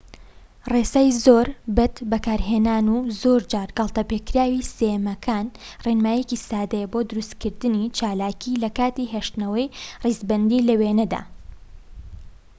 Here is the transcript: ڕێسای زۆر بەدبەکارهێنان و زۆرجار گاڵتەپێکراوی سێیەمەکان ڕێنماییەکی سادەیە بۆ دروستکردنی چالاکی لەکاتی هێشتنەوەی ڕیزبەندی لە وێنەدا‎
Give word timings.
ڕێسای 0.71 1.09
زۆر 1.25 1.47
بەدبەکارهێنان 1.77 2.85
و 2.95 2.97
زۆرجار 3.21 3.69
گاڵتەپێکراوی 3.77 4.67
سێیەمەکان 4.75 5.45
ڕێنماییەکی 5.85 6.41
سادەیە 6.47 6.87
بۆ 6.91 6.99
دروستکردنی 7.09 7.91
چالاکی 7.97 8.59
لەکاتی 8.63 9.09
هێشتنەوەی 9.13 9.71
ڕیزبەندی 10.03 10.65
لە 10.67 10.73
وێنەدا‎ 10.81 11.21